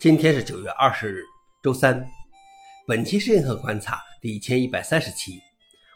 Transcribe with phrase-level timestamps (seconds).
[0.00, 1.22] 今天是九月二十日，
[1.62, 2.02] 周三。
[2.86, 5.38] 本期是银河观察第一千一百三十期，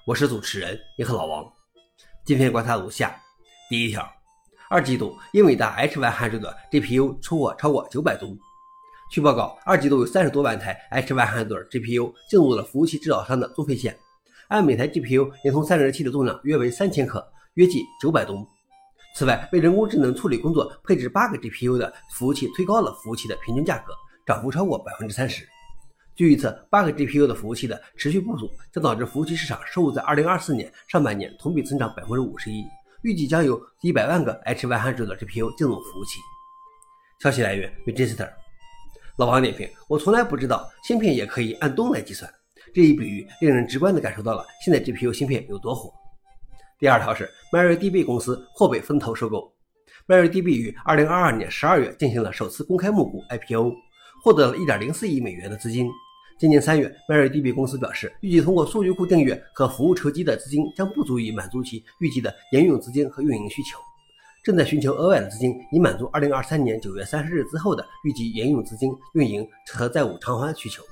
[0.06, 1.50] 我是主持人银河老王。
[2.22, 3.18] 今天观察如下：
[3.70, 4.06] 第一条，
[4.68, 8.36] 二季度英伟达 H100 的 GPU 出货超过九百宗。
[9.10, 13.96] 据报告，二季度有三十多万台 H100 GPU 进入了服务器制造商的租配线，
[14.48, 18.46] 按每台 GPU 连同散热器的重量约为三千克，约计九百宗。
[19.14, 23.94] 此外，为人工智能处理工作配置八个 GPU 的服务器推高了服务器的平均价格，
[24.26, 25.46] 涨幅超过百分之三十。
[26.16, 32.64] 据预测，八个 GPU 的服务器的持续部署将导致服务器市场收入在二零二四年上半年同比增长百分之五十一，
[33.02, 36.18] 预计将有一百万个 H100 的 GPU 进入服务器。
[37.20, 38.28] 消息来源：Register。
[39.16, 42.28] 老王点评：我从来不知道芯片也可以按吨来计算，
[42.74, 45.92] 这一比喻令人直观地感受到了现在 GPU 芯片有多火。
[46.78, 49.52] 第二条是，MaryDB 公司或被分头收购。
[50.06, 53.72] MaryDB 于二零二二年十二月进行了首次公开募股 IPO，
[54.22, 55.88] 获得了一点零四亿美元的资金。
[56.38, 63.78] 今年三月，MaryDB 公司表示，预计通过数据库订阅和服务筹集的资金将不足以满足其预计的沿用资金和运营需求，
[64.42, 70.82] 正在寻求额外的资金以满足二零二三年九月三十日之后的预计沿用资金、运营和债务偿还需求。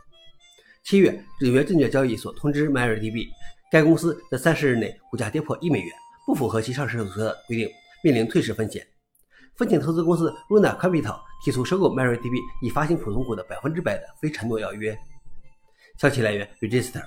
[0.85, 3.27] 七月，纽约证券交易所通知 MaryDB。
[3.73, 5.91] 该公司在三十日内股价跌破一美元，
[6.27, 7.67] 不符合其上市手册的规定，
[8.05, 8.87] 面临退市风险。
[9.57, 14.95] 风险投资公司 Runa Capital 提出收购 MariaDB 以发行普通股的百分之百的非承诺要约。
[15.97, 17.03] 消息来源：Register。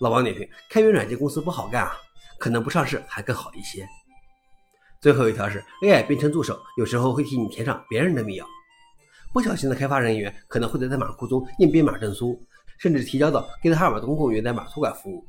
[0.00, 1.92] 老王点评：开源软件公司不好干啊，
[2.38, 3.86] 可能不上市还更好一些。
[5.02, 8.46] 最后一条是 AI 编程助手有时候会替你填上别人的密钥，
[9.34, 12.42] 不小心的开发人员可能会在代码库中印编码证书，
[12.78, 15.22] 甚至提交到 GitHub 的公共源代码托管服务。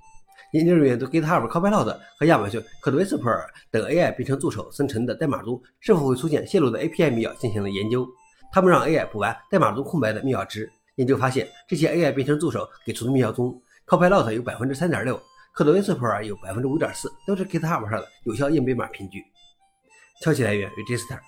[0.55, 8.07] 研究人员对 GitHub Copilot 和亚马逊 code whisper 等 AI 编程助手生成的代码中是否会出现泄露的 API 密钥进行了研究。
[8.53, 10.71] 他们让 AI 补完代码中空白的密钥值。
[10.95, 13.53] 研究发现，这些 AI 编程助手给出的密钥中
[13.85, 15.21] ，Copilot 有百分之三点六
[15.57, 19.21] ，CodeWhisperer 有百分之五点四，都是 GitHub 上的有效硬编码凭据。
[20.21, 21.19] 消息来源：Register。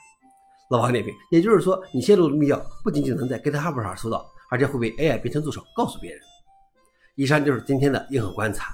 [0.69, 6.21] 老王点评：也就是说，你泄露的密钥不仅仅能在 GitHub 上搜到，而且会被 AI 编程助手告诉别人。
[7.15, 8.73] 以上就是今天的硬核观察。